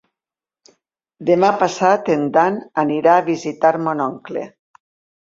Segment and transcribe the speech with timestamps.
[1.31, 4.51] Demà passat en Dan anirà a visitar mon oncle.